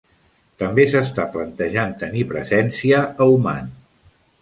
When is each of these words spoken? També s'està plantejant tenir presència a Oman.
També 0.63 0.85
s'està 0.93 1.27
plantejant 1.35 1.95
tenir 2.01 2.25
presència 2.35 3.07
a 3.27 3.33
Oman. 3.37 3.73